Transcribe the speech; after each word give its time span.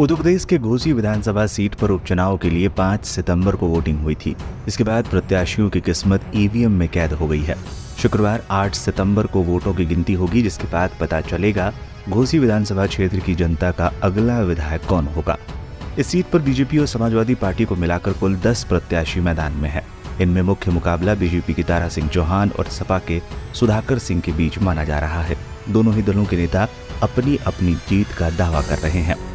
उत्तर 0.00 0.14
प्रदेश 0.14 0.44
के 0.44 0.56
घोसी 0.58 0.92
विधानसभा 0.92 1.46
सीट 1.46 1.74
पर 1.74 1.90
उपचुनाव 1.90 2.36
के 2.36 2.50
लिए 2.50 2.68
5 2.68 3.04
सितंबर 3.04 3.56
को 3.56 3.66
वोटिंग 3.66 3.98
हुई 3.98 4.14
थी। 4.14 4.34
इसके 4.68 4.84
बाद 4.84 5.04
प्रत्याशियों 5.04 5.68
की 5.70 5.80
किस्मत 5.80 6.30
ईवीएम 6.36 6.70
में 6.70 6.88
कैद 6.88 7.12
हो 7.12 7.26
गई 7.26 7.40
है। 7.40 7.56
शुक्रवार 8.02 8.42
8 8.50 8.74
सितंबर 8.74 9.26
को 9.26 9.42
वोटों 9.42 9.74
की 9.74 9.84
गिनती 9.84 10.12
होगी, 10.12 10.42
जिसके 10.42 10.66
बाद 10.66 10.90
पता 11.00 11.20
चलेगा 11.20 11.72
घोसी 12.08 12.38
विधानसभा 12.38 12.86
क्षेत्र 12.86 13.18
की 13.18 13.34
जनता 13.34 13.70
का 13.70 13.92
अगला 14.02 14.40
विधायक 14.40 14.84
कौन 14.84 15.06
होगा। 15.06 15.36
इस 15.98 16.06
सीट 16.06 16.26
पर 16.26 16.38
बीजेपी 16.38 16.78
और 16.78 16.86
समाजवादी 16.86 17.34
पार्टी 17.34 17.64
को 17.64 17.74
मिलाकर 17.74 18.12
कुल 18.12 18.36
10 18.36 18.64
प्रत्याशी 18.64 19.20
मैदान 19.20 19.52
में 19.52 19.68
है। 19.70 19.84
इनमें 20.20 20.42
मुख्य 20.42 20.70
मुकाबला 20.70 21.14
बीजेपी 21.14 21.54
की 21.54 21.62
तारा 21.62 21.88
सिंह 21.88 22.08
चौहान 22.08 22.50
और 22.58 22.64
सपा 22.68 22.98
के 22.98 23.20
सुधाकर 23.54 23.98
सिंह 23.98 24.20
के 24.20 24.32
बीच 24.32 24.58
माना 24.58 24.84
जा 24.84 24.98
रहा 24.98 25.22
है। 25.22 25.36
दोनों 25.68 25.94
ही 25.94 26.02
दलों 26.02 26.24
के 26.24 26.36
नेता 26.36 26.68
अपनी 27.02 27.36
अपनी 27.36 27.74
जीत 27.74 28.12
का 28.18 28.30
दावा 28.30 28.62
कर 28.62 28.78
रहे 28.78 29.00
हैं। 29.00 29.33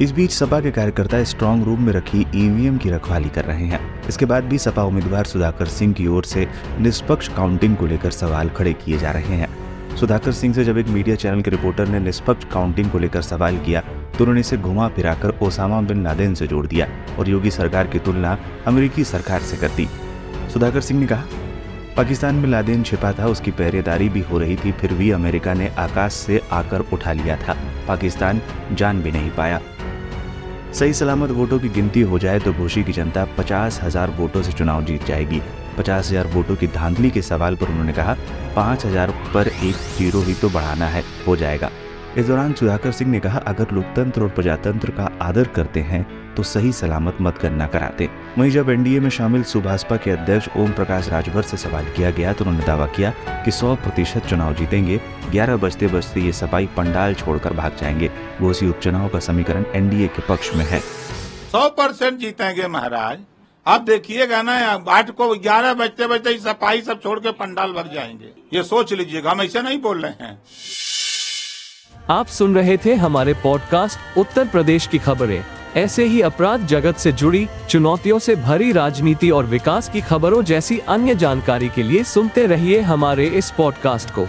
इस 0.00 0.12
बीच 0.12 0.30
सपा 0.30 0.60
के 0.60 0.70
कार्यकर्ता 0.70 1.22
स्ट्रांग 1.24 1.64
रूम 1.64 1.82
में 1.82 1.92
रखी 1.92 2.20
ईवीएम 2.20 2.76
की 2.78 2.90
रखवाली 2.90 3.28
कर 3.28 3.44
रहे 3.44 3.64
हैं। 3.64 3.80
इसके 4.08 4.26
बाद 4.26 4.44
भी 4.44 4.58
सपा 4.58 4.82
उम्मीदवार 4.82 5.24
सुधाकर 5.24 5.66
सिंह 5.66 5.92
की 5.94 6.06
ओर 6.06 6.24
से 6.24 6.46
निष्पक्ष 6.80 7.28
काउंटिंग 7.28 7.76
को 7.76 7.86
लेकर 7.86 8.10
सवाल 8.10 8.48
खड़े 8.48 8.72
किए 8.74 8.98
जा 8.98 9.10
रहे 9.10 9.36
हैं। 9.36 9.96
सुधाकर 9.96 10.32
सिंह 10.32 10.54
से 10.54 10.64
जब 10.64 10.78
एक 10.78 10.86
मीडिया 10.86 11.16
चैनल 11.16 11.42
के 11.42 11.50
रिपोर्टर 11.50 11.88
ने 11.88 11.98
निष्पक्ष 11.98 12.44
काउंटिंग 12.44 12.90
को 12.90 12.98
लेकर 12.98 13.22
सवाल 13.22 13.58
किया 13.58 13.80
तो 13.80 14.24
उन्होंने 14.24 14.40
इसे 14.40 14.56
घुमा 14.56 14.88
फिराकर 14.88 15.38
ओसामा 15.42 15.80
बिन 15.80 16.02
लादेन 16.04 16.34
से 16.34 16.46
जोड़ 16.46 16.66
दिया 16.66 16.86
और 17.18 17.28
योगी 17.28 17.50
सरकार 17.50 17.86
की 17.86 17.98
तुलना 17.98 18.36
अमेरिकी 18.66 19.04
सरकार 19.04 19.40
से 19.40 19.56
कर 19.56 19.68
दी। 19.68 19.88
सुधाकर 20.52 20.80
सिंह 20.80 21.00
ने 21.00 21.06
कहा, 21.06 21.24
पाकिस्तान 21.96 22.34
में 22.34 22.48
लादेन 22.48 22.82
छिपा 22.82 23.12
था, 23.12 23.26
उसकी 23.26 23.50
पहरेदारी 23.50 24.08
भी 24.08 24.20
हो 24.20 24.38
रही 24.38 24.56
थी, 24.56 24.72
फिर 24.72 24.92
भी 24.92 25.10
अमेरिका 25.10 25.54
ने 25.54 25.68
आकाश 25.78 26.12
से 26.12 26.40
आकर 26.52 26.84
उठा 26.92 27.12
लिया 27.12 27.36
था। 27.36 27.56
पाकिस्तान 27.88 28.40
जान 28.72 29.02
भी 29.02 29.12
नहीं 29.12 29.30
पाया। 29.30 29.60
सही 30.72 30.92
सलामत 30.94 31.30
वोटों 31.30 31.58
की 31.58 31.68
गिनती 31.68 32.00
हो 32.00 32.18
जाए 32.18 32.38
तो 32.40 32.52
घोषी 32.52 32.82
की 32.84 32.92
जनता 32.92 33.24
पचास 33.38 33.80
हज़ार 33.82 34.10
वोटों 34.10 34.42
से 34.42 34.52
चुनाव 34.52 34.84
जीत 34.84 35.04
जाएगी। 35.06 35.40
पचास 35.78 36.10
हज़ार 36.10 36.26
वोटों 36.26 36.56
की 36.56 36.66
धांधली 36.68 37.10
के 37.10 37.22
सवाल 37.22 37.56
पर 37.56 37.68
उन्होंने 37.68 37.92
कहा, 37.92 38.14
पाँच 38.56 38.86
हज़ार 38.86 39.10
पर 39.34 39.48
एक 39.48 39.74
ज़ीरो 39.98 40.20
ही 40.20 40.34
तो 40.34 40.50
बढ़ाना 40.50 40.86
है, 40.86 41.02
हो 41.26 41.36
जाएगा। 41.36 41.70
इस 42.18 42.26
दौरान 42.26 42.52
सुधाकर 42.52 42.92
सिंह 42.92 43.10
ने 43.10 43.20
कहा, 43.20 43.38
अगर 43.38 43.74
लोकतंत्र 43.74 44.22
और 44.22 44.28
प्रजातंत्र 44.28 44.90
का 44.90 45.10
आदर 45.22 45.48
करते 45.48 45.80
हैं 45.82 46.06
तो 46.36 46.42
सही 46.44 46.72
सलामत 46.72 47.16
मत 47.20 47.38
करना 47.38 47.66
कराते। 47.66 48.08
वहीं 48.38 48.50
जब 48.50 48.70
एनडीए 48.70 49.00
में 49.00 49.10
शामिल 49.10 49.42
सुभाषपा 49.44 49.96
के 49.96 50.10
अध्यक्ष 50.10 50.48
ओम 50.56 50.72
प्रकाश 50.72 51.08
राजभर 51.08 51.42
से 51.42 51.56
सवाल 51.58 51.86
किया 51.96 52.10
गया 52.10 52.32
तो 52.32 52.44
उन्होंने 52.44 52.66
दावा 52.66 52.86
किया 52.88 53.10
कि 53.44 53.50
100 53.50 53.74
प्रतिशत 53.76 54.26
चुनाव 54.26 54.54
जीतेंगे 54.54 55.00
11 55.30 55.56
बजते 55.56 55.86
बजते 55.86 56.20
ये 56.20 56.32
सफ़ाई 56.32 56.66
पंडाल 56.66 57.14
छोड़कर 57.14 57.52
भाग 57.52 57.76
जाएँगे। 57.80 58.10
घोसी 58.40 58.68
उपचुनाव 58.68 59.08
का 59.08 59.20
समीकरण 59.20 59.64
एनडीए 59.74 60.06
के 60.06 60.22
पक्ष 60.28 60.54
में 60.54 60.64
है। 60.64 60.80
सौ 61.52 61.68
परसेंट 61.68 62.18
जीतेंगे 62.18 62.66
महाराज। 62.68 63.18
आप 63.66 63.80
देखिएगा 63.80 64.42
ना 64.42 64.52
आठ 64.88 65.10
को 65.10 65.34
ग्यारह 65.34 65.74
बजते 65.74 66.06
बजते 66.06 66.38
सफ़ाई 66.38 66.80
सब 66.82 67.00
छोड़ 67.02 67.18
के 67.20 67.30
पंडाल 67.30 67.72
भर 67.72 67.94
जाएँगे। 67.94 68.32
ये 68.54 68.62
सोच 68.62 68.92
लीजिएगा 68.92 69.30
हम 69.30 69.42
ऐसे 69.42 69.62
नहीं 69.62 69.80
बोल 69.80 70.02
रहे 70.02 70.24
हैं। 70.24 70.38
आप 72.10 72.26
सुन 72.26 72.54
रहे 72.54 72.76
थे 72.76 72.94
हमारे 72.94 73.34
पॉडकास्ट 73.34 74.18
उत्तर 74.18 74.48
प्रदेश 74.48 74.86
की 74.86 74.98
खबरें। 74.98 75.44
ऐसे 75.76 76.04
ही 76.04 76.20
अपराध 76.20 76.66
जगत 76.66 76.96
से 76.96 77.12
जुड़ी 77.12 77.46
चुनौतियों 77.68 78.18
से 78.18 78.36
भरी 78.36 78.72
राजनीति 78.72 79.30
और 79.30 79.46
विकास 79.46 79.88
की 79.88 80.00
खबरों 80.00 80.42
जैसी 80.42 80.78
अन्य 80.78 81.14
जानकारी 81.14 81.68
के 81.68 81.82
लिए 81.82 82.04
सुनते 82.04 82.46
रहिए 82.46 82.80
हमारे 82.80 83.26
इस 83.26 83.50
पॉडकास्ट 83.50 84.10
को। 84.10 84.28